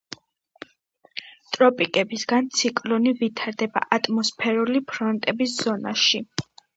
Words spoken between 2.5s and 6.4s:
ციკლონი ვითარდება ატმოსფერული ფრონტების ზონაში.